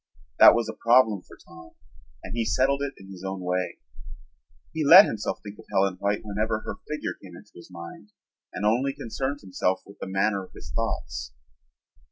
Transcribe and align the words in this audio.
That 0.39 0.55
was 0.55 0.67
a 0.67 0.73
problem 0.81 1.21
for 1.21 1.37
Tom 1.37 1.73
and 2.23 2.35
he 2.35 2.43
settled 2.43 2.81
it 2.81 2.95
in 2.97 3.11
his 3.11 3.23
own 3.23 3.39
way. 3.41 3.77
He 4.73 4.83
let 4.83 5.05
himself 5.05 5.41
think 5.43 5.59
of 5.59 5.65
Helen 5.71 5.97
White 5.97 6.21
whenever 6.25 6.61
her 6.61 6.77
figure 6.89 7.13
came 7.21 7.37
into 7.37 7.51
his 7.53 7.69
mind 7.69 8.11
and 8.51 8.65
only 8.65 8.93
concerned 8.93 9.41
himself 9.41 9.83
with 9.85 9.99
the 9.99 10.07
manner 10.07 10.43
of 10.43 10.53
his 10.53 10.71
thoughts. 10.71 11.33